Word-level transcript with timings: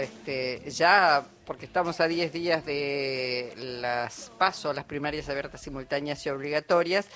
este, 0.00 0.70
ya, 0.70 1.26
porque 1.46 1.66
estamos 1.66 2.00
a 2.00 2.08
10 2.08 2.32
días 2.32 2.64
de 2.64 3.52
las 3.56 4.30
pasos, 4.38 4.74
las 4.74 4.84
primarias 4.84 5.28
abiertas, 5.28 5.60
simultáneas 5.60 6.24
y 6.26 6.30
obligatorias, 6.30 7.08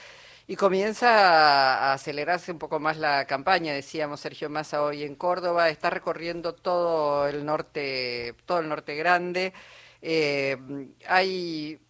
y 0.47 0.57
comienza 0.57 1.09
a 1.11 1.93
acelerarse 1.93 2.53
un 2.53 2.59
poco 2.59 2.81
más 2.81 2.97
la 2.97 3.27
campaña, 3.27 3.73
decíamos 3.73 4.21
Sergio 4.21 4.49
Massa 4.49 4.83
hoy 4.83 5.03
en 5.03 5.15
Córdoba, 5.15 5.69
está 5.69 5.91
recorriendo 5.91 6.55
todo 6.55 7.29
el 7.29 7.45
norte, 7.45 8.35
todo 8.47 8.61
el 8.61 8.69
norte 8.69 8.97
grande. 8.97 9.53
Eh, 10.01 10.57
hay 11.07 11.81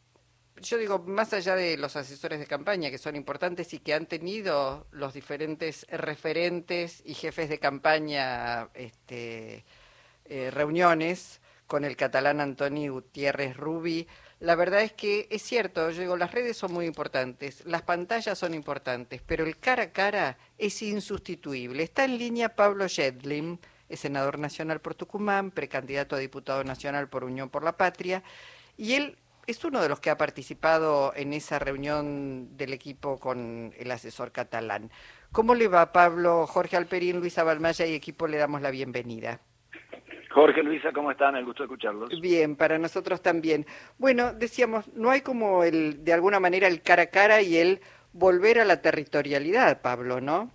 yo 0.60 0.78
digo, 0.78 0.98
más 1.00 1.32
allá 1.32 1.54
de 1.54 1.76
los 1.76 1.96
asesores 1.96 2.38
de 2.38 2.46
campaña, 2.46 2.90
que 2.90 2.98
son 2.98 3.16
importantes 3.16 3.72
y 3.74 3.78
que 3.78 3.94
han 3.94 4.06
tenido 4.06 4.86
los 4.90 5.14
diferentes 5.14 5.86
referentes 5.90 7.02
y 7.04 7.14
jefes 7.14 7.48
de 7.48 7.58
campaña 7.58 8.68
este, 8.74 9.64
eh, 10.28 10.50
reuniones 10.50 11.40
con 11.66 11.84
el 11.84 11.96
catalán 11.96 12.40
Antoni 12.40 12.88
Gutiérrez 12.88 13.56
Rubi, 13.56 14.06
la 14.40 14.54
verdad 14.54 14.82
es 14.82 14.92
que 14.92 15.26
es 15.30 15.42
cierto, 15.42 15.90
yo 15.90 16.00
digo, 16.00 16.16
las 16.16 16.30
redes 16.30 16.56
son 16.56 16.72
muy 16.72 16.86
importantes, 16.86 17.64
las 17.66 17.82
pantallas 17.82 18.38
son 18.38 18.54
importantes, 18.54 19.20
pero 19.26 19.44
el 19.44 19.58
cara 19.58 19.84
a 19.84 19.92
cara 19.92 20.38
es 20.58 20.80
insustituible. 20.80 21.82
Está 21.82 22.04
en 22.04 22.18
línea 22.18 22.54
Pablo 22.54 22.86
Jedlin, 22.88 23.58
es 23.88 24.00
senador 24.00 24.38
nacional 24.38 24.80
por 24.80 24.94
Tucumán, 24.94 25.50
precandidato 25.50 26.14
a 26.14 26.20
diputado 26.20 26.62
nacional 26.62 27.08
por 27.08 27.24
Unión 27.24 27.50
por 27.50 27.64
la 27.64 27.76
Patria, 27.76 28.22
y 28.76 28.94
él 28.94 29.18
es 29.48 29.64
uno 29.64 29.82
de 29.82 29.88
los 29.88 29.98
que 29.98 30.10
ha 30.10 30.18
participado 30.18 31.12
en 31.16 31.32
esa 31.32 31.58
reunión 31.58 32.56
del 32.56 32.72
equipo 32.72 33.18
con 33.18 33.74
el 33.76 33.90
asesor 33.90 34.30
catalán. 34.30 34.92
¿Cómo 35.32 35.54
le 35.54 35.68
va, 35.68 35.92
Pablo? 35.92 36.46
Jorge 36.46 36.76
Alperín, 36.76 37.18
Luisa 37.18 37.42
Balmaya 37.42 37.86
y 37.86 37.94
equipo 37.94 38.28
le 38.28 38.36
damos 38.36 38.62
la 38.62 38.70
bienvenida. 38.70 39.40
Jorge, 40.30 40.62
Luisa, 40.62 40.92
¿cómo 40.92 41.10
están? 41.10 41.36
El 41.36 41.44
gusto 41.44 41.62
de 41.62 41.66
escucharlos. 41.66 42.20
Bien, 42.20 42.56
para 42.56 42.78
nosotros 42.78 43.22
también. 43.22 43.66
Bueno, 43.98 44.32
decíamos, 44.34 44.92
no 44.94 45.10
hay 45.10 45.22
como 45.22 45.64
el, 45.64 46.04
de 46.04 46.12
alguna 46.12 46.40
manera, 46.40 46.68
el 46.68 46.82
cara 46.82 47.04
a 47.04 47.06
cara 47.06 47.40
y 47.42 47.56
el 47.56 47.80
volver 48.12 48.60
a 48.60 48.64
la 48.64 48.82
territorialidad, 48.82 49.80
Pablo, 49.80 50.20
¿no? 50.20 50.50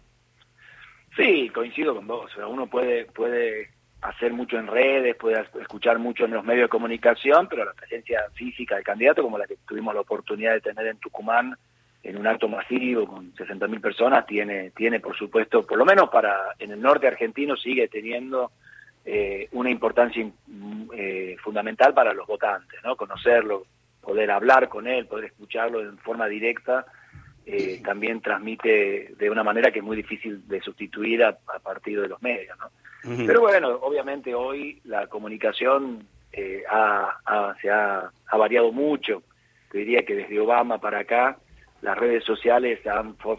Sí, 1.16 1.50
coincido 1.54 1.96
con 1.96 2.08
vos. 2.08 2.32
O 2.32 2.36
sea, 2.36 2.48
uno 2.48 2.68
puede, 2.68 3.06
puede 3.06 3.70
hacer 4.02 4.34
mucho 4.34 4.58
en 4.58 4.68
redes, 4.68 5.16
puede 5.16 5.46
escuchar 5.62 5.98
mucho 5.98 6.26
en 6.26 6.32
los 6.32 6.44
medios 6.44 6.66
de 6.66 6.70
comunicación, 6.70 7.48
pero 7.48 7.66
la 7.66 7.74
presencia 7.74 8.22
física 8.34 8.76
del 8.76 8.84
candidato, 8.84 9.24
como 9.24 9.38
la 9.38 9.48
que 9.48 9.58
tuvimos 9.68 9.94
la 9.94 10.02
oportunidad 10.02 10.54
de 10.54 10.62
tener 10.62 10.88
en 10.88 10.98
Tucumán, 10.98 11.56
en 12.04 12.18
un 12.18 12.28
acto 12.28 12.50
masivo 12.50 13.08
con 13.08 13.34
60.000 13.34 13.80
personas, 13.80 14.26
tiene, 14.26 14.72
tiene 14.72 15.00
por 15.00 15.16
supuesto, 15.16 15.66
por 15.66 15.78
lo 15.78 15.86
menos 15.86 16.10
para 16.10 16.54
en 16.60 16.72
el 16.72 16.82
norte 16.82 17.08
argentino, 17.08 17.56
sigue 17.56 17.88
teniendo 17.88 18.52
eh, 19.06 19.48
una 19.52 19.70
importancia 19.70 20.26
eh, 20.96 21.36
fundamental 21.44 21.94
para 21.94 22.14
los 22.14 22.28
votantes, 22.28 22.80
¿no? 22.84 22.96
Conocerlo, 22.96 23.66
poder 24.02 24.32
hablar 24.32 24.70
con 24.70 24.88
él, 24.88 25.08
poder 25.08 25.26
escucharlo 25.26 25.82
en 25.82 25.98
forma 25.98 26.28
directa, 26.28 26.86
eh, 27.46 27.82
también 27.84 28.22
transmite 28.22 29.14
de 29.18 29.30
una 29.30 29.44
manera 29.44 29.72
que 29.72 29.80
es 29.80 29.86
muy 29.86 29.98
difícil 29.98 30.48
de 30.48 30.62
sustituir 30.62 31.24
a, 31.24 31.38
a 31.54 31.60
partir 31.60 32.00
de 32.00 32.08
los 32.08 32.22
medios, 32.22 32.58
¿no? 32.58 32.70
Pero 33.28 33.42
bueno, 33.42 33.68
obviamente 33.82 34.34
hoy 34.34 34.80
la 34.86 35.08
comunicación 35.08 36.08
eh, 36.32 36.64
ha, 36.70 37.54
se 37.62 37.70
ha, 37.70 38.10
variado 38.32 38.72
mucho. 38.72 39.24
Te 39.70 39.80
diría 39.80 40.04
que 40.04 40.16
desde 40.16 40.40
Obama 40.40 40.80
para 40.80 41.00
acá 41.00 41.38
las 41.82 41.98
redes 41.98 42.24
sociales 42.24 42.80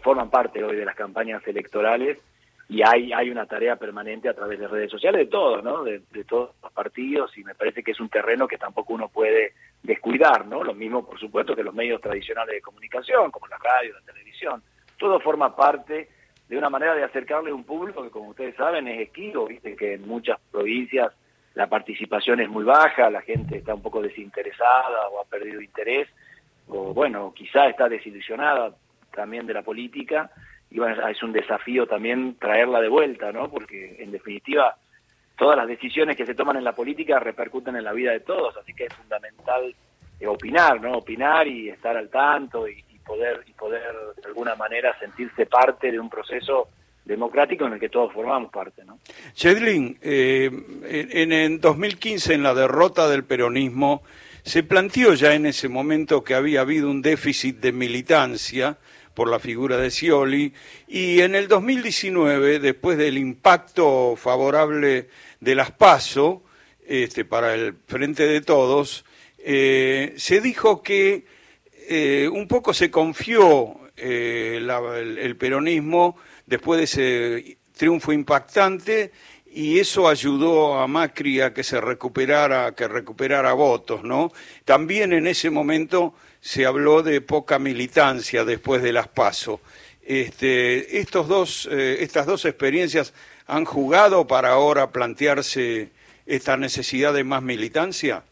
forman 0.01 0.29
parte 0.29 0.63
hoy 0.63 0.75
de 0.75 0.85
las 0.85 0.95
campañas 0.95 1.45
electorales 1.47 2.19
y 2.67 2.81
hay, 2.81 3.13
hay 3.13 3.29
una 3.29 3.45
tarea 3.45 3.75
permanente 3.75 4.27
a 4.27 4.33
través 4.33 4.59
de 4.59 4.67
redes 4.67 4.89
sociales 4.89 5.19
de 5.19 5.31
todos, 5.31 5.63
¿no? 5.63 5.83
De, 5.83 6.01
todos 6.27 6.55
los 6.61 6.71
partidos 6.71 7.37
y 7.37 7.43
me 7.43 7.53
parece 7.53 7.83
que 7.83 7.91
es 7.91 7.99
un 7.99 8.09
terreno 8.09 8.47
que 8.47 8.57
tampoco 8.57 8.93
uno 8.93 9.07
puede 9.07 9.53
descuidar, 9.83 10.47
¿no? 10.47 10.63
Lo 10.63 10.73
mismo, 10.73 11.05
por 11.05 11.19
supuesto, 11.19 11.55
que 11.55 11.63
los 11.63 11.75
medios 11.75 12.01
tradicionales 12.01 12.55
de 12.55 12.61
comunicación, 12.61 13.29
como 13.29 13.47
la 13.47 13.57
radio, 13.57 13.93
la 13.93 14.01
televisión. 14.01 14.63
Todo 14.97 15.19
forma 15.19 15.55
parte 15.55 16.09
de 16.47 16.57
una 16.57 16.69
manera 16.69 16.95
de 16.95 17.03
acercarle 17.03 17.51
a 17.51 17.55
un 17.55 17.63
público 17.63 18.03
que, 18.03 18.09
como 18.09 18.29
ustedes 18.29 18.55
saben, 18.55 18.87
es 18.87 19.01
esquivo, 19.01 19.45
viste 19.45 19.75
que 19.75 19.93
en 19.93 20.07
muchas 20.07 20.39
provincias 20.51 21.13
la 21.53 21.67
participación 21.67 22.41
es 22.41 22.49
muy 22.49 22.63
baja, 22.63 23.09
la 23.09 23.21
gente 23.21 23.57
está 23.57 23.75
un 23.75 23.81
poco 23.81 24.01
desinteresada 24.01 25.07
o 25.09 25.21
ha 25.21 25.25
perdido 25.25 25.61
interés, 25.61 26.07
o 26.67 26.93
bueno, 26.93 27.31
quizá 27.35 27.67
está 27.67 27.87
desilusionada 27.87 28.75
también 29.13 29.45
de 29.45 29.53
la 29.53 29.61
política, 29.61 30.31
y 30.75 30.79
bueno, 30.79 31.07
es 31.07 31.23
un 31.23 31.31
desafío 31.31 31.87
también 31.87 32.35
traerla 32.37 32.81
de 32.81 32.89
vuelta, 32.89 33.31
¿no? 33.31 33.49
Porque 33.49 33.95
en 33.97 34.11
definitiva 34.11 34.75
todas 35.37 35.55
las 35.55 35.69
decisiones 35.69 36.17
que 36.17 36.25
se 36.25 36.35
toman 36.35 36.57
en 36.57 36.65
la 36.65 36.75
política 36.75 37.17
repercuten 37.17 37.77
en 37.77 37.85
la 37.85 37.93
vida 37.93 38.11
de 38.11 38.19
todos, 38.19 38.57
así 38.57 38.73
que 38.73 38.83
es 38.83 38.93
fundamental 38.93 39.73
eh, 40.19 40.27
opinar, 40.27 40.81
¿no? 40.81 40.97
Opinar 40.97 41.47
y 41.47 41.69
estar 41.69 41.95
al 41.95 42.09
tanto 42.09 42.67
y, 42.67 42.83
poder 43.05 43.41
y 43.47 43.53
poder 43.53 43.93
de 44.21 44.27
alguna 44.27 44.55
manera 44.55 44.97
sentirse 44.99 45.45
parte 45.45 45.91
de 45.91 45.99
un 45.99 46.09
proceso 46.09 46.67
democrático 47.05 47.67
en 47.67 47.73
el 47.73 47.79
que 47.79 47.87
todos 47.87 48.11
formamos 48.11 48.51
parte. 48.51 48.83
¿no? 48.83 48.97
Chedlin, 49.33 49.97
eh, 50.01 50.49
en, 50.83 51.31
en 51.31 51.61
2015, 51.61 52.33
en 52.33 52.43
la 52.43 52.53
derrota 52.53 53.07
del 53.07 53.23
peronismo, 53.23 54.01
se 54.43 54.63
planteó 54.63 55.13
ya 55.13 55.35
en 55.35 55.45
ese 55.45 55.69
momento 55.69 56.23
que 56.23 56.33
había 56.33 56.61
habido 56.61 56.89
un 56.89 57.03
déficit 57.03 57.57
de 57.57 57.71
militancia 57.71 58.77
por 59.15 59.29
la 59.29 59.39
figura 59.39 59.77
de 59.77 59.89
Scioli, 59.89 60.53
y 60.87 61.21
en 61.21 61.33
el 61.33 61.47
2019, 61.47 62.59
después 62.59 62.97
del 62.97 63.17
impacto 63.17 64.15
favorable 64.15 65.07
de 65.39 65.55
las 65.55 65.71
PASO 65.71 66.43
este, 66.85 67.25
para 67.25 67.55
el 67.55 67.75
Frente 67.87 68.27
de 68.27 68.41
Todos, 68.41 69.05
eh, 69.39 70.13
se 70.17 70.41
dijo 70.41 70.83
que 70.83 71.25
eh, 71.87 72.29
un 72.31 72.47
poco 72.47 72.73
se 72.73 72.91
confió 72.91 73.79
eh, 73.95 74.59
el, 74.59 75.37
peronismo 75.37 76.17
después 76.45 76.79
de 76.79 76.83
ese 76.83 77.57
triunfo 77.77 78.11
impactante 78.11 79.11
y 79.55 79.79
eso 79.79 80.09
ayudó 80.09 80.77
a 80.77 80.85
Macri 80.85 81.39
a 81.39 81.53
que 81.53 81.63
se 81.63 81.79
recuperara, 81.79 82.75
que 82.75 82.89
recuperara 82.89 83.53
votos, 83.53 84.03
¿no? 84.03 84.33
También 84.65 85.13
en 85.13 85.27
ese 85.27 85.49
momento 85.49 86.13
se 86.41 86.65
habló 86.65 87.01
de 87.03 87.21
poca 87.21 87.57
militancia 87.57 88.43
después 88.43 88.83
de 88.83 88.91
las 88.91 89.07
PASO. 89.07 89.61
Este, 90.01 90.99
estos 90.99 91.29
dos, 91.29 91.69
eh, 91.71 91.99
estas 92.01 92.25
dos 92.25 92.43
experiencias 92.43 93.13
han 93.47 93.63
jugado 93.63 94.27
para 94.27 94.49
ahora 94.49 94.91
plantearse 94.91 95.89
esta 96.25 96.57
necesidad 96.57 97.13
de 97.13 97.23
más 97.23 97.41
militancia. 97.41 98.23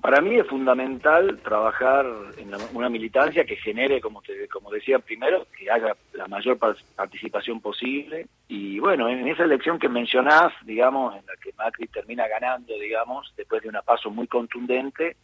Para 0.00 0.20
mí 0.20 0.36
es 0.36 0.46
fundamental 0.46 1.40
trabajar 1.42 2.06
en 2.36 2.52
una 2.72 2.88
militancia 2.88 3.44
que 3.44 3.56
genere, 3.56 4.00
como, 4.00 4.22
te, 4.22 4.46
como 4.48 4.70
decía 4.70 5.00
primero, 5.00 5.46
que 5.58 5.68
haya 5.68 5.96
la 6.12 6.28
mayor 6.28 6.56
participación 6.94 7.60
posible. 7.60 8.26
Y 8.46 8.78
bueno, 8.78 9.08
en 9.08 9.26
esa 9.26 9.42
elección 9.42 9.78
que 9.78 9.88
mencionás, 9.88 10.52
digamos, 10.64 11.16
en 11.16 11.26
la 11.26 11.34
que 11.42 11.52
Macri 11.58 11.88
termina 11.88 12.28
ganando, 12.28 12.78
digamos, 12.78 13.32
después 13.36 13.62
de 13.62 13.70
una 13.70 13.82
paso 13.82 14.08
muy 14.10 14.28
contundente, 14.28 15.16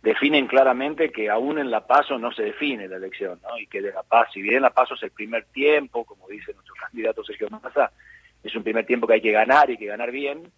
definen 0.00 0.46
claramente 0.46 1.10
que 1.10 1.28
aún 1.28 1.58
en 1.58 1.70
la 1.70 1.86
paso 1.86 2.16
no 2.16 2.32
se 2.32 2.44
define 2.44 2.86
la 2.86 2.96
elección, 2.96 3.40
¿no? 3.42 3.58
Y 3.58 3.66
que 3.66 3.82
de 3.82 3.92
la 3.92 4.04
paso, 4.04 4.32
si 4.32 4.42
bien 4.42 4.62
la 4.62 4.70
paso 4.70 4.94
es 4.94 5.02
el 5.02 5.10
primer 5.10 5.46
tiempo, 5.46 6.04
como 6.04 6.28
dice 6.28 6.54
nuestro 6.54 6.74
candidato 6.76 7.24
Sergio 7.24 7.48
Massa, 7.50 7.90
es 8.44 8.54
un 8.54 8.62
primer 8.62 8.86
tiempo 8.86 9.08
que 9.08 9.14
hay 9.14 9.20
que 9.20 9.32
ganar 9.32 9.70
y 9.70 9.76
que 9.76 9.86
ganar 9.86 10.12
bien, 10.12 10.50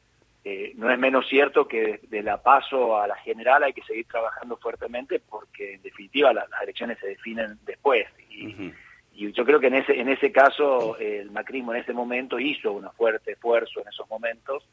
eh, 0.45 0.73
no 0.77 0.91
es 0.91 0.99
menos 0.99 1.29
cierto 1.29 1.69
que 1.69 2.01
de, 2.09 2.23
la 2.23 2.43
paso 2.43 3.01
a 3.01 3.07
la 3.07 3.15
general 3.17 3.63
hay 3.63 3.73
que 3.73 3.83
seguir 3.83 4.07
trabajando 4.07 4.57
fuertemente 4.57 5.21
porque 5.21 5.75
en 5.75 5.83
definitiva 5.83 6.33
las 6.33 6.49
elecciones 6.61 6.99
se 6.99 7.09
definen 7.09 7.59
después. 7.65 8.07
Y, 8.29 8.73
yo 9.15 9.45
creo 9.45 9.61
que 9.61 9.69
en 9.69 9.75
ese 9.75 10.01
en 10.01 10.09
ese 10.09 10.33
caso 10.33 10.97
el 10.97 11.31
macrismo 11.31 11.73
en 11.73 11.83
ese 11.83 11.93
momento 11.93 12.41
hizo 12.41 12.73
un 12.73 12.91
fuerte 12.93 13.33
esfuerzo 13.33 13.81
en 13.81 13.89
esos 13.89 14.09
momentos 14.09 14.67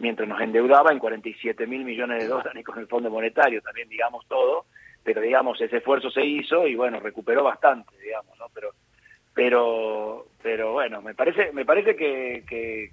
mientras 0.00 0.28
nos 0.28 0.40
endeudaba 0.40 0.92
en 0.92 0.98
47 0.98 1.66
mil 1.66 1.84
millones 1.84 2.22
de 2.22 2.28
dólares 2.28 2.64
con 2.66 2.78
el 2.80 2.88
Fondo 2.88 3.08
Monetario 3.08 3.62
también 3.62 3.88
digamos 3.88 4.26
todo 4.26 4.66
pero 5.04 5.20
digamos 5.22 5.60
ese 5.60 5.76
esfuerzo 5.76 6.10
se 6.10 6.24
hizo 6.24 6.66
y 6.66 6.74
bueno 6.74 6.98
recuperó 6.98 7.44
bastante 7.44 7.96
digamos 8.02 8.36
no 8.38 8.46
pero 8.52 8.72
pero 9.38 10.26
pero 10.42 10.72
bueno 10.72 11.00
me 11.00 11.14
parece 11.14 11.52
me 11.52 11.64
parece 11.64 11.94
que 11.94 12.42
que, 12.48 12.90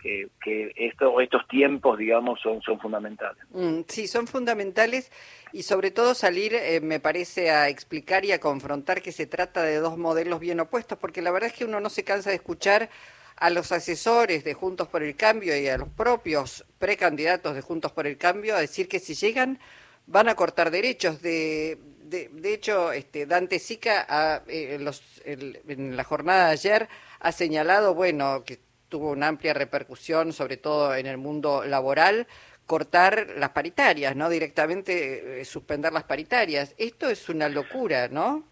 que, 0.00 0.28
que, 0.40 0.72
esto, 0.76 1.20
estos 1.20 1.48
tiempos 1.48 1.98
digamos 1.98 2.40
son 2.40 2.62
son 2.62 2.78
fundamentales. 2.78 3.42
Mm, 3.50 3.80
sí 3.88 4.06
son 4.06 4.28
fundamentales 4.28 5.10
y 5.52 5.64
sobre 5.64 5.90
todo 5.90 6.14
salir 6.14 6.54
eh, 6.54 6.80
me 6.80 7.00
parece 7.00 7.50
a 7.50 7.68
explicar 7.68 8.24
y 8.24 8.30
a 8.30 8.38
confrontar 8.38 9.02
que 9.02 9.10
se 9.10 9.26
trata 9.26 9.64
de 9.64 9.78
dos 9.78 9.98
modelos 9.98 10.38
bien 10.38 10.60
opuestos 10.60 10.96
porque 10.96 11.22
la 11.22 11.32
verdad 11.32 11.50
es 11.50 11.56
que 11.56 11.64
uno 11.64 11.80
no 11.80 11.90
se 11.90 12.04
cansa 12.04 12.30
de 12.30 12.36
escuchar 12.36 12.88
a 13.34 13.50
los 13.50 13.72
asesores 13.72 14.44
de 14.44 14.54
Juntos 14.54 14.86
por 14.86 15.02
el 15.02 15.16
Cambio 15.16 15.60
y 15.60 15.66
a 15.66 15.76
los 15.76 15.88
propios 15.88 16.64
precandidatos 16.78 17.56
de 17.56 17.62
Juntos 17.62 17.90
por 17.90 18.06
el 18.06 18.16
Cambio 18.16 18.54
a 18.54 18.60
decir 18.60 18.86
que 18.86 19.00
si 19.00 19.14
llegan 19.14 19.58
van 20.06 20.28
a 20.28 20.34
cortar 20.34 20.70
derechos. 20.70 21.20
De 21.22 21.78
de, 22.04 22.54
hecho, 22.54 22.92
este, 22.92 23.26
Dante 23.26 23.58
Sica 23.58 24.44
eh, 24.46 24.78
en 25.24 25.96
la 25.96 26.04
jornada 26.04 26.46
de 26.46 26.52
ayer 26.52 26.88
ha 27.20 27.32
señalado, 27.32 27.94
bueno, 27.94 28.44
que 28.44 28.60
tuvo 28.88 29.10
una 29.10 29.28
amplia 29.28 29.54
repercusión, 29.54 30.32
sobre 30.32 30.56
todo 30.56 30.94
en 30.94 31.06
el 31.06 31.16
mundo 31.18 31.64
laboral, 31.64 32.26
cortar 32.66 33.28
las 33.36 33.50
paritarias, 33.50 34.14
¿no? 34.16 34.28
Directamente 34.28 35.40
eh, 35.40 35.44
suspender 35.44 35.92
las 35.92 36.04
paritarias. 36.04 36.74
Esto 36.78 37.08
es 37.08 37.28
una 37.28 37.48
locura, 37.48 38.08
¿no? 38.08 38.44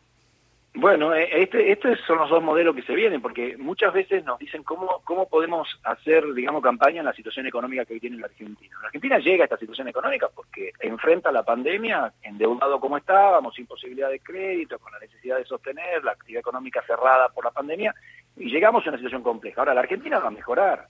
Bueno, 0.75 1.15
eh, 1.15 1.29
este, 1.43 1.71
estos 1.71 2.01
son 2.07 2.19
los 2.19 2.31
dos 2.31 2.43
modelos 2.43 2.75
que 2.75 2.83
se 2.83 2.95
vienen, 2.95 3.21
porque 3.21 3.57
muchas 3.59 3.93
veces 3.93 4.25
nos 4.25 4.39
dicen 4.39 4.63
cómo, 4.63 5.03
cómo 5.05 5.29
podemos 5.29 5.69
hacer, 5.85 6.25
digamos, 6.33 6.63
campaña 6.63 7.01
en 7.01 7.07
la 7.07 7.13
situación 7.13 7.47
económica 7.47 7.85
que 7.85 7.95
hoy 7.95 8.01
tiene 8.01 8.17
la 8.17 8.27
Argentina. 8.27 8.75
La 8.81 8.87
Argentina 8.87 9.19
llega 9.19 9.45
a 9.45 9.47
esta 9.47 9.59
situación 9.59 9.89
económica 9.89 10.29
porque 10.35 10.73
enfrenta 10.81 11.31
la 11.31 11.43
pandemia 11.43 12.15
endeudado 12.23 12.81
como 12.81 12.97
estábamos, 12.97 13.55
sin 13.55 13.67
posibilidad 13.67 14.09
de 14.09 14.21
crédito, 14.21 14.79
con 14.79 14.93
la 14.93 14.99
necesidad 14.99 15.37
de 15.37 15.45
sostener 15.45 16.03
la 16.05 16.13
actividad 16.13 16.41
económica 16.41 16.83
cerrada 16.87 17.29
por 17.29 17.45
la 17.45 17.51
pandemia, 17.51 17.95
y 18.37 18.51
llegamos 18.51 18.87
a 18.87 18.89
una 18.89 18.99
situación 18.99 19.23
compleja. 19.23 19.61
Ahora, 19.61 19.75
la 19.75 19.83
Argentina 19.83 20.21
va 20.21 20.29
a 20.29 20.31
mejorar. 20.31 20.89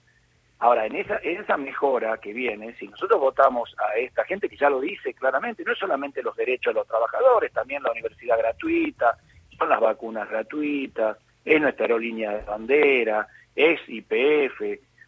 Ahora, 0.60 0.86
en 0.86 0.94
esa, 0.94 1.18
en 1.24 1.40
esa 1.40 1.56
mejora 1.56 2.18
que 2.18 2.32
viene, 2.32 2.72
si 2.78 2.86
nosotros 2.86 3.18
votamos 3.18 3.74
a 3.78 3.98
esta 3.98 4.24
gente 4.24 4.48
que 4.48 4.56
ya 4.56 4.70
lo 4.70 4.78
dice 4.78 5.12
claramente, 5.12 5.64
no 5.64 5.72
es 5.72 5.78
solamente 5.78 6.22
los 6.22 6.36
derechos 6.36 6.72
de 6.72 6.78
los 6.78 6.86
trabajadores, 6.86 7.52
también 7.52 7.82
la 7.82 7.90
universidad 7.90 8.38
gratuita, 8.38 9.18
son 9.58 9.68
las 9.68 9.80
vacunas 9.80 10.28
gratuitas, 10.28 11.18
es 11.44 11.60
nuestra 11.60 11.86
aerolínea 11.86 12.32
de 12.32 12.44
bandera, 12.44 13.26
es 13.54 13.80
IPF. 13.88 14.60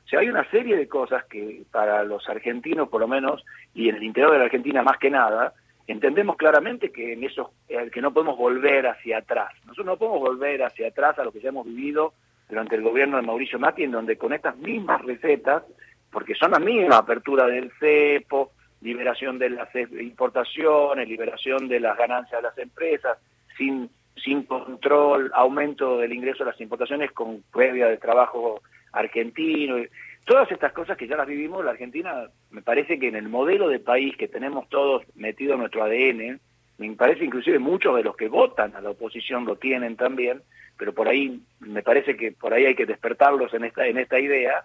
O 0.05 0.08
sea, 0.08 0.20
hay 0.20 0.29
una 0.29 0.49
serie 0.50 0.76
de 0.76 0.88
cosas 0.88 1.25
que 1.25 1.62
para 1.70 2.05
los 2.05 2.29
argentinos, 2.29 2.88
por 2.88 3.00
lo 3.00 3.08
menos, 3.08 3.44
y 3.75 3.88
en 3.88 3.96
el 3.96 4.02
interior 4.02 4.32
de 4.32 4.38
la 4.38 4.44
Argentina 4.44 4.82
más 4.82 4.99
que 4.99 5.11
nada, 5.11 5.55
entendemos 5.87 6.37
claramente 6.37 6.91
que 6.91 7.12
en 7.12 7.25
eso 7.25 7.52
eh, 7.69 7.91
que 7.91 8.00
no 8.00 8.12
podemos 8.12 8.37
volver 8.37 8.87
hacia 8.87 9.19
atrás. 9.19 9.52
Nosotros 9.64 9.87
no 9.87 9.96
podemos 9.96 10.20
volver 10.20 10.62
hacia 10.62 10.88
atrás 10.88 11.19
a 11.19 11.25
lo 11.25 11.32
que 11.32 11.40
ya 11.40 11.50
hemos 11.50 11.67
vivido 11.67 12.14
durante 12.49 12.76
el 12.76 12.82
gobierno 12.82 13.17
de 13.17 13.23
Mauricio 13.23 13.58
Macri, 13.58 13.85
en 13.85 13.93
donde 13.93 14.17
con 14.17 14.32
estas 14.32 14.56
mismas 14.58 15.02
recetas, 15.02 15.62
porque 16.11 16.35
son 16.35 16.52
las 16.52 16.61
mismas, 16.61 16.99
apertura 16.99 17.47
del 17.47 17.73
cepo, 17.79 18.52
liberación 18.82 19.38
de 19.38 19.50
las 19.50 19.75
importaciones, 19.75 21.08
liberación 21.08 21.69
de 21.69 21.81
las 21.81 21.97
ganancias 21.97 22.40
de 22.40 22.49
las 22.49 22.58
empresas, 22.58 23.19
sin 23.56 23.88
sin 24.22 24.44
control, 24.44 25.31
aumento 25.34 25.99
del 25.99 26.12
ingreso 26.12 26.44
de 26.44 26.50
las 26.50 26.61
importaciones 26.61 27.12
con 27.12 27.43
previa 27.52 27.88
de 27.88 27.96
trabajo 27.96 28.62
argentino. 28.93 29.76
Todas 30.25 30.50
estas 30.50 30.72
cosas 30.72 30.96
que 30.96 31.06
ya 31.06 31.16
las 31.16 31.26
vivimos, 31.26 31.64
la 31.64 31.72
Argentina, 31.72 32.28
me 32.50 32.62
parece 32.62 32.99
que 32.99 33.08
en 33.08 33.16
el 33.16 33.28
modelo 33.28 33.69
de 33.69 33.81
país 33.81 34.16
que 34.16 34.28
tenemos 34.28 34.69
todos 34.69 35.02
metido 35.14 35.55
en 35.55 35.61
nuestro 35.61 35.82
ADN, 35.82 36.40
me 36.78 36.93
parece 36.96 37.25
inclusive 37.25 37.58
muchos 37.58 37.96
de 37.96 38.02
los 38.02 38.16
que 38.16 38.28
votan 38.28 38.75
a 38.75 38.81
la 38.81 38.90
oposición 38.90 39.44
lo 39.44 39.56
tienen 39.56 39.96
también, 39.96 40.43
pero 40.76 40.93
por 40.93 41.08
ahí, 41.08 41.40
me 41.61 41.82
parece 41.82 42.16
que 42.16 42.32
por 42.32 42.52
ahí 42.52 42.66
hay 42.66 42.75
que 42.75 42.87
despertarlos 42.87 43.52
en 43.55 43.64
esta, 43.64 43.87
en 43.87 43.99
esta 43.99 44.19
idea, 44.19 44.64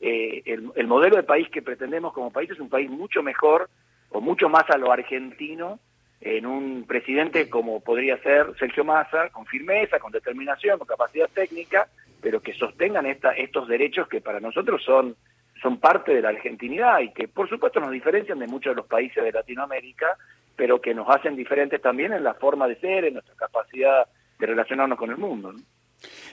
eh, 0.00 0.42
el, 0.46 0.70
el 0.74 0.86
modelo 0.86 1.16
de 1.16 1.22
país 1.22 1.48
que 1.50 1.60
pretendemos 1.60 2.12
como 2.12 2.30
país 2.30 2.50
es 2.50 2.60
un 2.60 2.70
país 2.70 2.88
mucho 2.88 3.22
mejor 3.22 3.68
o 4.08 4.20
mucho 4.20 4.48
más 4.48 4.68
a 4.70 4.78
lo 4.78 4.90
argentino 4.90 5.78
en 6.20 6.46
un 6.46 6.84
presidente 6.86 7.48
como 7.48 7.80
podría 7.80 8.18
ser 8.22 8.46
Sergio 8.58 8.84
Massa, 8.84 9.30
con 9.30 9.46
firmeza, 9.46 9.98
con 9.98 10.12
determinación, 10.12 10.78
con 10.78 10.86
capacidad 10.86 11.28
técnica, 11.30 11.88
pero 12.20 12.40
que 12.40 12.52
sostengan 12.52 13.06
esta, 13.06 13.32
estos 13.32 13.66
derechos 13.68 14.06
que 14.08 14.20
para 14.20 14.40
nosotros 14.40 14.82
son, 14.84 15.16
son 15.62 15.80
parte 15.80 16.12
de 16.12 16.20
la 16.20 16.28
argentinidad 16.28 17.00
y 17.00 17.12
que 17.12 17.28
por 17.28 17.48
supuesto 17.48 17.80
nos 17.80 17.90
diferencian 17.90 18.38
de 18.38 18.46
muchos 18.46 18.72
de 18.72 18.76
los 18.76 18.86
países 18.86 19.24
de 19.24 19.32
Latinoamérica, 19.32 20.18
pero 20.56 20.80
que 20.80 20.94
nos 20.94 21.08
hacen 21.08 21.36
diferentes 21.36 21.80
también 21.80 22.12
en 22.12 22.22
la 22.22 22.34
forma 22.34 22.68
de 22.68 22.76
ser, 22.76 23.06
en 23.06 23.14
nuestra 23.14 23.34
capacidad 23.34 24.06
de 24.38 24.46
relacionarnos 24.46 24.98
con 24.98 25.10
el 25.10 25.16
mundo. 25.16 25.52
¿no? 25.52 25.60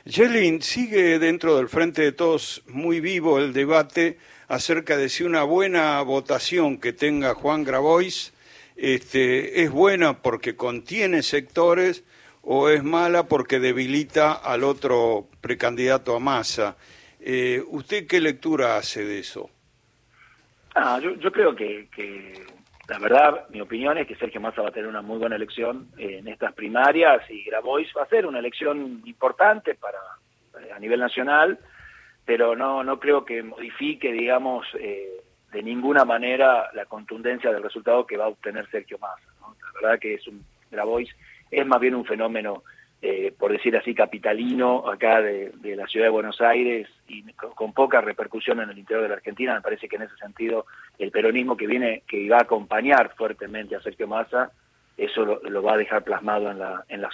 sigue 0.06 1.20
dentro 1.20 1.58
del 1.58 1.70
Frente 1.70 2.02
de 2.02 2.12
Todos 2.12 2.64
muy 2.68 3.00
vivo 3.00 3.40
el 3.40 3.54
debate 3.54 4.18
acerca 4.50 4.98
de 4.98 5.08
si 5.08 5.24
una 5.24 5.44
buena 5.44 6.02
votación 6.02 6.78
que 6.78 6.92
tenga 6.92 7.34
Juan 7.36 7.64
Grabois 7.64 8.34
este, 8.78 9.64
es 9.64 9.72
buena 9.72 10.22
porque 10.22 10.56
contiene 10.56 11.24
sectores 11.24 12.06
o 12.44 12.70
es 12.70 12.84
mala 12.84 13.28
porque 13.28 13.60
debilita 13.60 14.32
al 14.32 14.64
otro 14.64 15.28
precandidato 15.42 16.16
a 16.16 16.20
masa. 16.20 16.78
Eh, 17.20 17.62
¿Usted 17.68 18.08
qué 18.08 18.22
lectura 18.22 18.78
hace 18.78 19.04
de 19.04 19.20
eso? 19.20 19.50
Ah, 20.76 21.00
yo, 21.02 21.32
creo 21.32 21.56
que, 21.56 21.88
la 22.88 23.00
verdad, 23.00 23.50
mi 23.50 23.60
opinión 23.60 23.98
es 23.98 24.08
que 24.08 24.16
Sergio 24.16 24.40
Massa 24.40 24.62
va 24.62 24.70
a 24.70 24.72
tener 24.72 24.88
una 24.88 25.02
muy 25.02 25.18
buena 25.18 25.36
elección 25.36 25.88
en 25.98 26.28
estas 26.28 26.54
primarias 26.54 27.24
y 27.32 27.44
Grabois 27.46 27.90
va 27.98 28.04
a 28.04 28.10
ser 28.10 28.28
una 28.28 28.38
elección 28.38 29.02
importante 29.06 29.74
para 29.74 29.98
eh, 30.62 30.72
a 30.72 30.80
nivel 30.80 31.00
nacional, 31.00 31.58
pero 32.24 32.56
no 32.56 32.84
no 32.84 33.00
creo 33.00 33.26
que 33.26 33.42
modifique, 33.42 34.12
digamos, 34.12 34.68
eh, 34.80 35.17
de 35.58 35.64
ninguna 35.64 36.06
manera 36.06 36.70
la 36.76 36.86
contundencia 36.86 37.52
del 37.52 37.64
resultado 37.64 38.06
que 38.06 38.16
va 38.16 38.26
a 38.26 38.28
obtener 38.28 38.70
Sergio 38.70 39.00
Massa. 39.00 39.26
La 39.42 39.82
verdad 39.82 40.00
que 40.00 40.14
es 40.14 40.28
un 40.28 40.46
Grabois 40.70 41.10
es 41.50 41.66
más 41.66 41.80
bien 41.80 41.96
un 41.96 42.06
fenómeno, 42.06 42.62
eh, 43.02 43.34
por 43.36 43.52
decir 43.52 43.76
así, 43.76 43.96
capitalino 43.96 44.88
acá 44.88 45.20
de, 45.20 45.52
la 45.76 45.88
ciudad 45.88 46.06
de 46.06 46.12
Buenos 46.12 46.42
Aires 46.42 46.88
y 47.08 47.24
con, 47.34 47.74
poca 47.74 48.02
repercusión 48.02 48.62
en 48.62 48.70
el 48.70 48.78
interior 48.78 49.02
de 49.02 49.10
la 49.10 49.16
Argentina. 49.16 49.56
Me 49.56 49.62
parece 49.62 49.90
que 49.90 49.96
en 49.96 50.04
ese 50.04 50.16
sentido 50.18 50.68
el 51.00 51.10
peronismo 51.10 51.58
que 51.58 51.66
viene, 51.66 52.04
que 52.08 52.30
va 52.30 52.38
a 52.38 52.44
acompañar 52.44 53.16
fuertemente 53.16 53.76
a 53.76 53.82
Sergio 53.82 54.08
Massa, 54.08 54.52
eso 54.96 55.26
lo, 55.26 55.64
va 55.64 55.74
a 55.74 55.78
dejar 55.78 56.04
plasmado 56.04 56.52
en 56.52 56.60
la, 56.60 56.84
en 56.88 57.02
la 57.02 57.10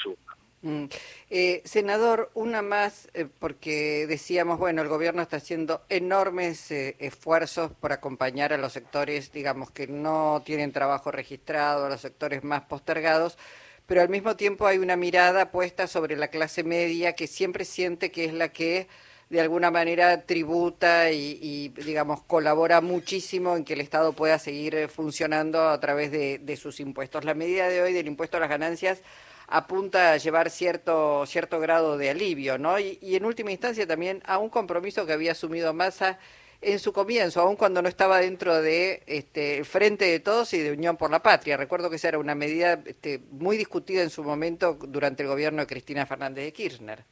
Mm. 0.64 0.86
Eh, 1.30 1.62
senador, 1.66 2.32
una 2.36 2.62
más, 2.62 3.10
eh, 3.14 3.28
porque 3.40 4.08
decíamos, 4.08 4.60
bueno, 4.60 4.82
el 4.82 4.88
gobierno 4.88 5.22
está 5.22 5.38
haciendo 5.38 5.82
enormes 5.90 6.72
eh, 6.72 6.96
esfuerzos 7.00 7.72
por 7.74 7.92
acompañar 7.92 8.54
a 8.54 8.58
los 8.58 8.72
sectores, 8.72 9.34
digamos, 9.34 9.72
que 9.72 9.88
no 9.88 10.42
tienen 10.46 10.72
trabajo 10.72 11.12
registrado, 11.12 11.86
a 11.86 11.90
los 11.90 12.00
sectores 12.00 12.46
más 12.46 12.62
postergados, 12.64 13.38
pero 13.86 14.02
al 14.02 14.08
mismo 14.10 14.38
tiempo 14.38 14.66
hay 14.66 14.78
una 14.78 14.96
mirada 14.96 15.52
puesta 15.52 15.88
sobre 15.88 16.16
la 16.16 16.30
clase 16.30 16.64
media 16.64 17.14
que 17.14 17.28
siempre 17.28 17.66
siente 17.66 18.10
que 18.12 18.24
es 18.26 18.34
la 18.34 18.50
que 18.50 18.88
de 19.34 19.42
alguna 19.42 19.72
manera 19.72 20.28
tributa 20.28 21.10
y, 21.10 21.70
digamos, 21.70 22.22
colabora 22.22 22.82
muchísimo 22.82 23.58
en 23.58 23.66
que 23.66 23.74
el 23.74 23.82
Estado 23.82 24.14
pueda 24.14 24.38
seguir 24.38 24.88
funcionando 24.90 25.70
a 25.70 25.80
través 25.80 26.12
de, 26.12 26.38
de 26.38 26.56
sus 26.56 26.80
impuestos. 26.80 27.26
La 27.26 27.34
medida 27.34 27.68
de 27.68 27.82
hoy 27.82 27.94
del 27.94 28.06
impuesto 28.06 28.38
a 28.38 28.42
las 28.42 28.50
ganancias 28.50 29.02
apunta 29.48 30.14
a 30.14 30.18
llevar 30.18 30.52
cierto, 30.52 31.26
cierto 31.26 31.60
grado 31.60 31.98
de 31.98 32.12
alivio, 32.12 32.60
¿no? 32.60 32.78
Y, 32.80 33.00
en 33.02 33.26
última 33.26 33.52
instancia 33.52 33.88
también 33.88 34.22
a 34.26 34.38
un 34.38 34.50
compromiso 34.50 35.08
que 35.08 35.14
había 35.14 35.32
asumido 35.32 35.74
Massa 35.74 36.20
en 36.62 36.78
su 36.78 36.94
comienzo, 36.94 37.42
aun 37.42 37.56
cuando 37.56 37.82
no 37.82 37.90
estaba 37.90 38.20
dentro 38.20 38.62
de 38.62 39.02
este, 39.08 39.64
Frente 39.64 40.06
de 40.06 40.20
Todos 40.20 40.54
y 40.54 40.60
de 40.60 40.74
Unión 40.74 40.96
por 40.96 41.10
la 41.10 41.24
Patria. 41.24 41.58
Recuerdo 41.58 41.90
que 41.90 41.96
esa 41.96 42.10
era 42.10 42.20
una 42.20 42.36
medida 42.36 42.84
este, 42.86 43.20
muy 43.32 43.58
discutida 43.58 44.04
en 44.04 44.12
su 44.12 44.24
momento 44.24 44.78
durante 44.88 45.24
el 45.24 45.30
gobierno 45.30 45.62
de 45.62 45.68
Cristina 45.68 46.06
Fernández 46.06 46.46
de 46.46 46.54
Kirchner. 46.54 47.04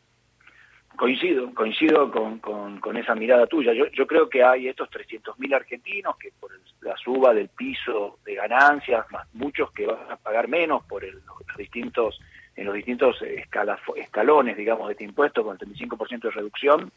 Coincido, 1.01 1.51
coincido 1.55 2.12
con, 2.12 2.38
con, 2.38 2.96
esa 2.96 3.15
mirada 3.15 3.48
tuya. 3.48 3.74
Yo, 3.74 3.88
yo 3.88 4.05
creo 4.05 4.29
que 4.29 4.43
hay 4.43 4.67
estos 4.67 4.88
300.000 4.91 5.55
argentinos 5.55 6.15
que 6.17 6.29
por 6.39 6.51
la 6.81 6.96
suba 6.96 7.34
del 7.34 7.50
piso 7.50 8.20
de 8.24 8.36
ganancias, 8.36 9.10
más 9.10 9.27
muchos 9.34 9.72
que 9.72 9.88
van 9.88 10.12
a 10.12 10.15
pagar 10.17 10.48
menos 10.48 10.84
por 10.86 11.03
el, 11.03 11.15
los 11.25 11.58
distintos 11.58 12.22
en 12.55 12.67
los 12.67 12.75
distintos 12.75 13.20
escalones, 13.96 14.55
digamos, 14.55 14.89
de 14.89 14.91
este 14.91 15.03
impuesto 15.03 15.43
con 15.43 15.58
el 15.60 15.67
35% 15.67 16.22
de 16.22 16.29
reducción, 16.29 16.91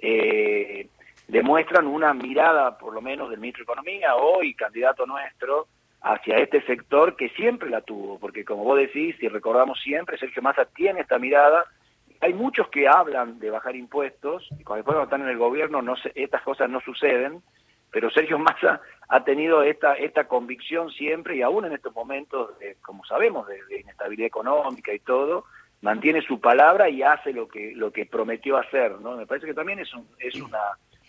eh, 0.00 0.86
demuestran 1.26 1.88
una 1.88 2.14
mirada, 2.14 2.78
por 2.78 2.94
lo 2.94 3.00
menos 3.00 3.28
del 3.28 3.40
ministro 3.40 3.64
de 3.64 3.72
Economía, 3.72 4.14
hoy 4.14 4.54
candidato 4.54 5.04
nuestro, 5.04 5.66
hacia 6.00 6.36
este 6.36 6.62
sector 6.62 7.16
que 7.16 7.30
siempre 7.30 7.68
la 7.70 7.80
tuvo, 7.80 8.20
porque 8.20 8.44
como 8.44 8.62
vos 8.62 8.78
decís, 8.78 9.16
y 9.20 9.26
recordamos 9.26 9.80
siempre, 9.82 10.16
Sergio 10.16 10.42
Massa 10.42 10.64
tiene 10.64 11.00
esta 11.00 11.18
mirada 11.18 11.66
hay 12.22 12.34
muchos 12.34 12.68
que 12.68 12.86
hablan 12.86 13.40
de 13.40 13.50
bajar 13.50 13.74
impuestos, 13.74 14.48
y 14.58 14.62
cuando 14.62 14.84
después 14.84 15.04
están 15.04 15.22
en 15.22 15.28
el 15.28 15.38
gobierno 15.38 15.82
no 15.82 15.96
estas 16.14 16.42
cosas 16.42 16.70
no 16.70 16.80
suceden, 16.80 17.42
pero 17.90 18.10
Sergio 18.10 18.38
Massa 18.38 18.80
ha 19.08 19.24
tenido 19.24 19.62
esta, 19.64 19.94
esta 19.94 20.28
convicción 20.28 20.90
siempre, 20.90 21.36
y 21.36 21.42
aún 21.42 21.64
en 21.64 21.72
estos 21.72 21.92
momentos, 21.92 22.50
como 22.80 23.04
sabemos, 23.04 23.48
de, 23.48 23.80
inestabilidad 23.80 24.28
económica 24.28 24.94
y 24.94 25.00
todo, 25.00 25.46
mantiene 25.80 26.22
su 26.22 26.40
palabra 26.40 26.88
y 26.88 27.02
hace 27.02 27.32
lo 27.32 27.48
que, 27.48 27.72
lo 27.74 27.92
que 27.92 28.06
prometió 28.06 28.56
hacer. 28.56 29.00
¿no? 29.00 29.16
Me 29.16 29.26
parece 29.26 29.48
que 29.48 29.54
también 29.54 29.80
es 29.80 29.92
un, 29.92 30.06
es, 30.20 30.36
una, 30.36 30.60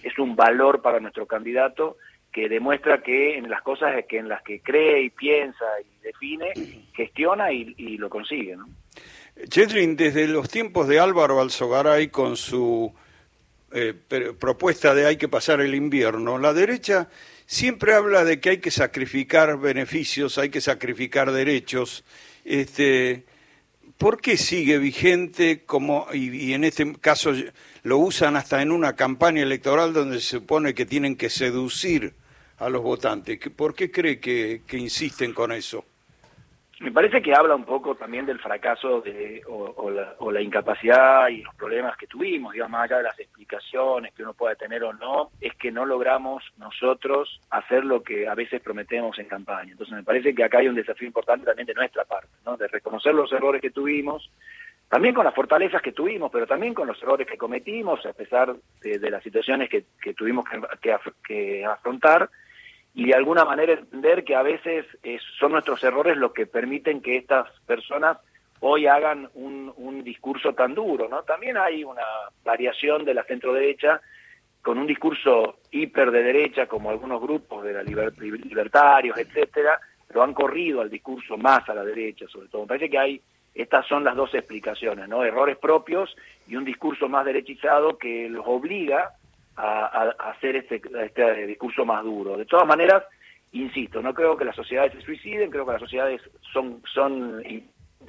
es 0.01 0.17
un 0.17 0.36
valor 0.36 0.82
para 0.82 1.00
nuestro 1.00 1.27
candidato 1.27 1.98
que 2.32 2.50
demuestra 2.50 3.03
que 3.03 3.38
en 3.38 3.51
las 3.51 3.62
cosas 3.62 4.03
que 4.10 4.17
en 4.17 4.27
las 4.27 4.41
que 4.41 4.62
cree 4.62 5.03
y 5.03 5.10
piensa 5.12 5.65
y 5.79 6.01
define, 6.01 6.53
gestiona 6.93 7.51
y, 7.51 7.75
y 7.77 7.98
lo 8.00 8.10
consigue. 8.10 8.55
¿no? 8.55 8.65
Jedrin, 9.36 9.96
desde 9.96 10.28
los 10.28 10.50
tiempos 10.50 10.88
de 10.88 11.00
Álvaro 11.00 11.42
Alzogaray 11.42 12.10
con 12.10 12.38
su 12.38 12.94
eh, 13.72 13.94
propuesta 14.40 14.94
de 14.94 15.06
hay 15.06 15.18
que 15.18 15.28
pasar 15.28 15.60
el 15.62 15.75
invierno, 15.75 16.38
la 16.38 16.54
derecha 16.54 17.10
siempre 17.46 17.94
habla 17.94 18.24
de 18.24 18.40
que 18.40 18.52
hay 18.52 18.58
que 18.60 18.72
sacrificar 18.72 19.60
beneficios, 19.60 20.38
hay 20.38 20.50
que 20.50 20.62
sacrificar 20.62 21.32
derechos. 21.32 22.04
Este, 22.46 23.25
¿por 23.98 24.22
qué 24.22 24.38
sigue 24.38 24.78
vigente 24.78 25.63
como, 25.66 26.08
y, 26.13 26.54
en 26.54 26.63
este 26.63 26.94
caso 27.00 27.34
lo 27.84 27.98
usan 27.98 28.36
hasta 28.36 28.62
en 28.62 28.72
una 28.72 28.96
campaña 28.96 29.44
electoral 29.44 29.94
donde 29.94 30.20
se 30.20 30.38
supone 30.38 30.74
que 30.74 30.86
tienen 30.86 31.16
que 31.16 31.30
seducir 31.30 32.13
a 32.58 32.70
los 32.70 32.84
votantes? 32.84 33.40
¿Por 33.56 33.75
qué 33.75 33.92
cree 33.92 34.20
que 34.20 34.62
insisten 34.72 35.34
con 35.34 35.52
eso? 35.52 35.86
Me 36.84 36.92
parece 36.92 37.22
que 37.22 37.34
habla 37.34 37.56
un 37.56 37.63
poco 37.63 37.96
también 37.96 38.25
del 38.25 38.40
fracaso 38.40 39.00
de, 39.00 39.42
o, 39.48 39.90
la, 39.90 40.42
incapacidad 40.42 41.30
y 41.30 41.42
los 41.42 41.56
problemas 41.56 41.96
que 41.96 42.08
tuvimos, 42.08 42.52
digamos, 42.52 42.74
más 42.74 42.84
allá 42.84 42.98
de 42.98 43.04
las 43.04 43.18
explicaciones 43.18 44.13
que 44.13 44.22
uno 44.22 44.34
pueda 44.34 44.54
tener 44.56 44.84
o 44.84 44.92
no, 44.92 45.30
es 45.40 45.54
que 45.56 45.72
no 45.72 45.86
logramos 45.86 46.44
nosotros 46.58 47.40
hacer 47.52 47.86
lo 47.86 48.04
que 48.04 48.28
a 48.28 48.36
veces 48.36 48.62
prometemos 48.62 49.18
en 49.18 49.30
campaña. 49.30 49.72
Entonces 49.72 49.96
me 49.96 50.04
parece 50.04 50.36
que 50.36 50.44
acá 50.44 50.58
hay 50.58 50.68
un 50.68 50.75
desafío 50.75 51.08
importante 51.08 51.46
también 51.46 51.68
de 51.68 51.74
nuestra 51.74 52.04
parte, 52.04 52.28
¿no? 52.46 52.58
de 52.58 52.68
reconocer 52.68 53.13
los 53.16 53.32
errores 53.32 53.62
que 53.62 53.72
tuvimos, 53.72 54.30
también 54.90 55.16
con 55.16 55.24
las 55.24 55.34
fortalezas 55.34 55.82
que 55.82 55.94
tuvimos, 55.94 56.30
pero 56.34 56.46
también 56.46 56.74
con 56.74 56.86
los 56.86 57.02
errores 57.02 57.25
que 57.25 57.38
cometimos, 57.38 58.06
a 58.06 58.12
pesar 58.12 58.54
de, 58.82 59.10
las 59.10 59.24
situaciones 59.24 59.70
que, 59.70 59.86
tuvimos 60.13 60.44
que 60.82 61.63
afrontar, 61.66 62.30
y 62.96 63.08
de 63.08 63.16
alguna 63.16 63.44
manera 63.44 63.74
entender 63.74 64.24
que 64.24 64.36
a 64.36 64.44
veces 64.44 64.86
eh, 65.04 65.18
son 65.40 65.54
nuestros 65.54 65.84
errores 65.84 66.16
los 66.18 66.32
que 66.32 66.46
permiten 66.46 67.02
que 67.02 67.18
estas 67.18 67.50
personas 67.66 68.18
hoy 68.60 68.88
hagan 68.88 69.30
un, 69.34 69.74
un 69.78 70.04
discurso 70.04 70.54
tan 70.54 70.74
duro, 70.74 71.10
¿no? 71.10 71.24
También 71.24 71.58
hay 71.58 71.84
una 71.84 72.04
variación 72.44 73.04
de 73.04 73.14
la 73.14 73.24
centro 73.24 73.54
derecha 73.54 74.00
con 74.62 74.78
un 74.78 74.88
discurso 74.88 75.58
hiper 75.72 76.10
de 76.12 76.24
derecha, 76.24 76.68
como 76.68 76.90
algunos 76.90 77.22
grupos 77.22 77.66
de 77.66 77.74
la 77.74 77.84
libertarios, 77.84 79.18
etcétera, 79.18 79.78
lo 80.14 80.24
han 80.24 80.34
corrido 80.34 80.80
al 80.80 80.90
discurso 80.90 81.38
más 81.38 81.68
a 81.68 81.74
la 81.74 81.84
derecha, 81.84 82.26
sobre 82.30 82.48
todo. 82.48 82.62
Me 82.62 82.70
parece 82.70 82.90
que 82.90 82.98
hay, 82.98 83.22
estas 83.54 83.86
son 83.88 84.06
las 84.06 84.16
dos 84.16 84.34
explicaciones, 84.34 85.10
¿no? 85.10 85.26
Errores 85.26 85.58
propios 85.58 86.16
y 86.48 86.56
un 86.56 86.64
discurso 86.64 87.10
más 87.10 87.26
derechizado 87.26 87.98
que 87.98 88.30
los 88.30 88.46
obliga 88.48 89.12
a, 89.55 90.13
hacer 90.31 90.55
este, 90.55 90.81
este 91.03 91.48
discurso 91.48 91.86
más 91.86 92.03
duro. 92.03 92.38
De 92.38 92.45
todas 92.45 92.67
maneras, 92.67 93.03
insisto, 93.51 94.01
no 94.01 94.13
creo 94.13 94.36
que 94.38 94.45
las 94.45 94.55
sociedades 94.55 94.93
se 94.93 95.01
suiciden, 95.01 95.51
creo 95.51 95.65
que 95.65 95.74
las 95.74 95.81
sociedades 95.81 96.22
son, 96.51 96.81
son 96.91 97.43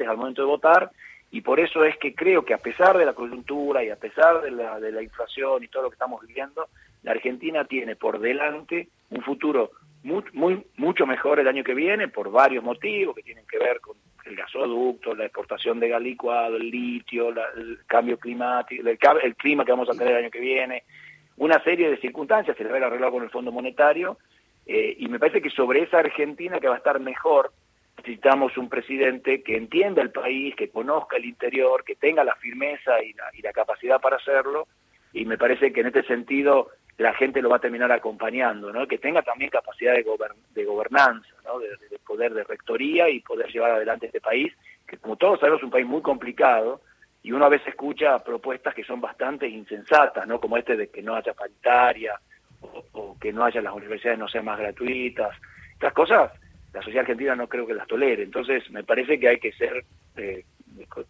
al 0.06 0.16
momento 0.16 0.42
de 0.42 0.48
votar, 0.48 0.90
y 1.30 1.40
por 1.40 1.58
eso 1.58 1.84
es 1.84 1.96
que 1.98 2.14
creo 2.14 2.44
que 2.44 2.54
a 2.54 2.58
pesar 2.58 2.96
de 2.96 3.04
la 3.04 3.12
coyuntura 3.12 3.82
y 3.82 3.90
a 3.90 3.96
pesar 3.96 4.40
de 4.42 4.52
la, 4.52 4.78
de 4.78 4.92
la 4.92 5.02
inflación 5.02 5.64
y 5.64 5.68
todo 5.68 5.84
lo 5.84 5.90
que 5.90 5.94
estamos 5.94 6.24
viviendo, 6.24 6.68
la 7.02 7.10
Argentina 7.10 7.64
tiene 7.64 7.96
por 7.96 8.20
delante 8.20 8.88
un 9.10 9.22
futuro 9.22 9.72
muy, 10.04 10.62
mucho 10.76 11.06
mejor 11.06 11.40
el 11.40 11.48
año 11.48 11.64
que 11.64 11.74
viene 11.74 12.08
por 12.08 12.30
varios 12.30 12.62
motivos 12.62 13.16
que 13.16 13.22
tienen 13.22 13.46
que 13.46 13.58
ver 13.58 13.80
con 13.80 13.96
el 14.26 14.36
gasoducto, 14.36 15.14
la 15.14 15.24
exportación 15.24 15.80
de 15.80 15.88
gas 15.88 16.02
licuado, 16.02 16.56
el 16.56 16.70
litio, 16.70 17.30
el 17.30 17.80
cambio 17.86 18.18
climático, 18.18 18.82
el, 18.86 19.36
clima 19.36 19.64
que 19.64 19.72
vamos 19.72 19.88
a 19.88 19.92
tener 19.92 20.12
el 20.12 20.24
año 20.24 20.30
que 20.30 20.40
viene, 20.40 20.84
una 21.36 21.62
serie 21.62 21.90
de 21.90 21.96
circunstancias, 21.98 22.56
se 22.56 22.64
le 22.64 22.70
haber 22.70 22.84
arreglado 22.84 23.12
con 23.12 23.22
el 23.22 23.30
Fondo 23.30 23.52
Monetario, 23.52 24.18
eh, 24.66 24.96
y 24.98 25.08
me 25.08 25.18
parece 25.18 25.42
que 25.42 25.50
sobre 25.50 25.82
esa 25.82 25.98
Argentina 25.98 26.60
que 26.60 26.68
va 26.68 26.74
a 26.74 26.78
estar 26.78 26.98
mejor, 27.00 27.52
necesitamos 27.98 28.56
un 28.56 28.68
presidente 28.68 29.42
que 29.42 29.56
entienda 29.56 30.02
el 30.02 30.10
país, 30.10 30.54
que 30.56 30.70
conozca 30.70 31.16
el 31.16 31.24
interior, 31.24 31.84
que 31.84 31.96
tenga 31.96 32.24
la 32.24 32.34
firmeza 32.36 33.02
y 33.02 33.12
la, 33.12 33.24
y 33.32 33.42
la 33.42 33.52
capacidad 33.52 34.00
para 34.00 34.16
hacerlo, 34.16 34.66
y 35.12 35.24
me 35.24 35.38
parece 35.38 35.72
que 35.72 35.80
en 35.80 35.86
este 35.86 36.02
sentido 36.04 36.70
la 36.98 37.12
gente 37.14 37.42
lo 37.42 37.48
va 37.48 37.56
a 37.56 37.60
terminar 37.60 37.90
acompañando, 37.90 38.72
¿no? 38.72 38.86
que 38.86 38.98
tenga 38.98 39.22
también 39.22 39.50
capacidad 39.50 39.94
de, 39.94 40.04
de 40.54 40.64
gobernanza, 40.64 41.28
¿no? 41.44 41.58
de, 41.58 41.68
poder 42.06 42.34
de 42.34 42.44
rectoría 42.44 43.08
y 43.08 43.20
poder 43.20 43.50
llevar 43.50 43.72
adelante 43.72 44.06
este 44.06 44.20
país, 44.20 44.52
que 44.86 44.98
como 44.98 45.16
todos 45.16 45.40
sabemos 45.40 45.60
es 45.60 45.64
un 45.64 45.70
país 45.70 45.86
muy 45.86 46.02
complicado, 46.02 46.80
y 47.24 47.32
uno 47.32 47.46
a 47.46 47.48
veces 47.48 47.68
escucha 47.68 48.22
propuestas 48.22 48.74
que 48.74 48.84
son 48.84 49.00
bastante 49.00 49.48
insensatas, 49.48 50.28
¿no? 50.28 50.38
Como 50.38 50.58
este 50.58 50.76
de 50.76 50.88
que 50.88 51.02
no 51.02 51.16
haya 51.16 51.32
paritaria 51.32 52.20
o, 52.92 53.16
que 53.18 53.32
no 53.32 53.44
haya 53.44 53.62
las 53.62 53.72
universidades 53.72 54.18
no 54.18 54.28
sean 54.28 54.44
más 54.44 54.58
gratuitas. 54.58 55.34
Estas 55.72 55.94
cosas 55.94 56.30
la 56.74 56.82
sociedad 56.82 57.00
argentina 57.00 57.34
no 57.34 57.48
creo 57.48 57.66
que 57.66 57.72
las 57.72 57.86
tolere. 57.86 58.24
Entonces 58.24 58.70
me 58.70 58.84
parece 58.84 59.18
que 59.18 59.28
hay 59.28 59.38
que 59.38 59.52
ser 59.52 59.84
eh, 60.18 60.44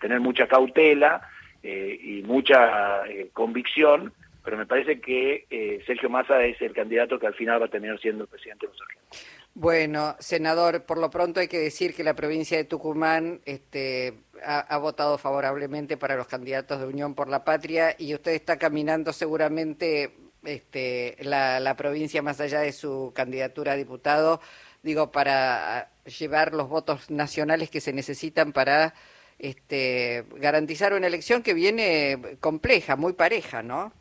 tener 0.00 0.20
mucha 0.20 0.46
cautela 0.46 1.28
eh, 1.64 1.98
y 2.00 2.22
mucha 2.22 3.04
eh, 3.08 3.30
convicción, 3.32 4.12
pero 4.44 4.56
me 4.56 4.66
parece 4.66 5.00
que 5.00 5.82
Sergio 5.84 6.10
Massa 6.10 6.44
es 6.44 6.62
el 6.62 6.74
candidato 6.74 7.18
que 7.18 7.26
al 7.26 7.34
final 7.34 7.60
va 7.60 7.66
a 7.66 7.70
terminar 7.70 7.98
siendo 7.98 8.28
presidente 8.28 8.66
de 8.66 8.72
los 8.72 8.82
argentinos. 8.82 9.43
Bueno, 9.56 10.16
senador, 10.18 10.84
por 10.84 10.98
lo 10.98 11.10
pronto 11.10 11.38
hay 11.38 11.46
que 11.46 11.60
decir 11.60 11.94
que 11.94 12.02
la 12.02 12.14
provincia 12.14 12.56
de 12.56 12.64
Tucumán 12.64 13.40
este, 13.44 14.24
ha, 14.44 14.76
votado 14.78 15.16
favorablemente 15.16 15.96
para 15.96 16.16
los 16.16 16.26
candidatos 16.26 16.80
de 16.80 16.86
Unión 16.86 17.14
por 17.14 17.28
la 17.28 17.44
Patria 17.44 17.94
y 17.96 18.14
usted 18.14 18.32
está 18.32 18.58
caminando 18.58 19.12
seguramente 19.12 20.16
este, 20.42 21.16
la, 21.20 21.74
provincia 21.76 22.20
más 22.20 22.40
allá 22.40 22.60
de 22.60 22.72
su 22.72 23.12
candidatura 23.14 23.72
a 23.72 23.76
diputado, 23.76 24.40
digo, 24.82 25.12
para 25.12 25.92
llevar 26.18 26.52
los 26.52 26.68
votos 26.68 27.08
nacionales 27.10 27.70
que 27.70 27.80
se 27.80 27.92
necesitan 27.92 28.52
para 28.52 28.94
este, 29.38 30.24
garantizar 30.36 30.94
una 30.94 31.06
elección 31.06 31.44
que 31.44 31.54
viene 31.54 32.38
compleja, 32.40 32.96
muy 32.96 33.12
pareja, 33.12 33.62
¿no? 33.62 33.92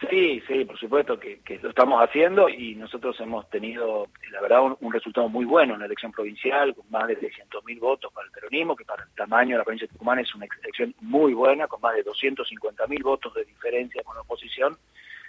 Sí, 0.00 0.42
sí, 0.46 0.64
por 0.66 0.78
supuesto 0.78 1.18
que, 1.18 1.40
lo 1.62 1.70
estamos 1.70 2.02
haciendo 2.02 2.50
y 2.50 2.74
nosotros 2.74 3.18
hemos 3.20 3.48
tenido, 3.48 4.08
la 4.30 4.42
verdad, 4.42 4.76
un, 4.78 4.92
resultado 4.92 5.28
muy 5.30 5.46
bueno 5.46 5.72
en 5.72 5.80
la 5.80 5.86
elección 5.86 6.12
provincial, 6.12 6.74
con 6.74 6.84
más 6.90 7.08
de 7.08 7.18
600.000 7.18 7.80
votos 7.80 8.12
para 8.12 8.26
el 8.26 8.32
peronismo, 8.32 8.76
que 8.76 8.84
para 8.84 9.04
el 9.04 9.10
tamaño 9.14 9.52
de 9.52 9.58
la 9.58 9.64
provincia 9.64 9.86
de 9.86 9.92
Tucumán 9.94 10.18
es 10.18 10.34
una 10.34 10.46
elección 10.62 10.94
muy 11.00 11.32
buena, 11.32 11.66
con 11.66 11.80
más 11.80 11.94
de 11.94 12.04
250.000 12.04 13.02
votos 13.02 13.32
de 13.34 13.44
diferencia 13.46 14.02
con 14.02 14.16
la 14.16 14.20
oposición. 14.20 14.76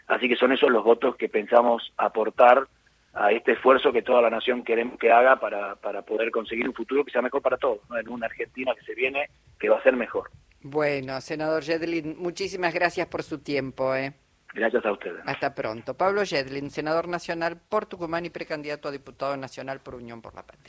Así 0.08 0.28
que 0.28 0.36
son 0.36 0.52
esos 0.52 0.70
los 0.70 0.84
votos 0.84 1.16
que 1.16 1.30
pensamos 1.30 1.94
aportar 1.96 2.68
a 3.14 3.32
este 3.32 3.54
esfuerzo 3.54 3.94
que 3.94 4.02
toda 4.02 4.22
la 4.22 4.30
nación 4.30 4.64
queremos 4.64 5.00
que 5.00 5.12
haga 5.12 5.40
para, 5.40 5.76
para 5.76 6.02
poder 6.02 6.30
conseguir 6.30 6.68
un 6.68 6.76
futuro 6.76 7.06
que 7.06 7.12
sea 7.12 7.22
mejor 7.22 7.42
para 7.42 7.58
todos, 7.58 7.80
en 7.98 8.10
una 8.10 8.26
Argentina 8.26 8.74
que 8.76 8.86
se 8.86 8.94
viene 8.96 9.30
que 9.58 9.70
va 9.70 9.78
a 9.78 9.84
ser 9.84 9.96
mejor. 9.96 10.30
Bueno, 10.62 11.20
senador 11.22 11.64
Jedlin, 11.64 12.18
muchísimas 12.18 12.74
gracias 12.74 13.08
por 13.08 13.24
su 13.24 13.40
tiempo. 13.40 13.96
¿eh? 13.96 14.14
Gracias 14.54 14.86
a 14.86 14.92
ustedes. 14.92 15.22
Hasta 15.26 15.54
pronto. 15.54 15.96
Pablo 15.96 16.24
Yedlin, 16.24 16.72
senador 16.72 17.08
nacional 17.08 17.58
por 17.58 17.86
Tucumán 17.86 18.26
y 18.26 18.30
precandidato 18.30 18.88
a 18.88 18.92
diputado 18.92 19.38
nacional 19.38 19.82
por 19.82 19.96
Unión 19.96 20.22
por 20.22 20.34
la 20.36 20.44
Patria. 20.44 20.64